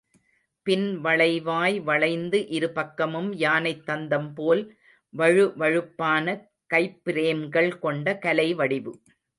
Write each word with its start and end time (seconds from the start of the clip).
பின் 0.65 0.87
வளைவாய் 1.03 1.77
வளைந்து, 1.83 2.39
இரு 2.47 2.69
பக்கமும் 2.69 3.29
யானைத்தந்தம் 3.35 4.33
போல் 4.33 4.63
வழுவழுப்பான 5.13 6.25
கைப்பிரேம்கள் 6.73 7.71
கொண்ட 7.79 8.19
கலைவடிவு. 8.21 8.93